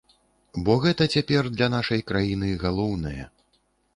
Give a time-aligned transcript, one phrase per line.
[0.67, 3.23] Бо гэта цяпер для нашай краіны галоўнае.